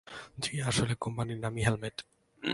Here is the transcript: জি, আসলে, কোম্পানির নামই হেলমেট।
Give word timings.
জি, 0.39 0.53
আসলে, 0.61 0.93
কোম্পানির 0.99 1.39
নামই 1.39 1.61
হেলমেট। 1.63 1.97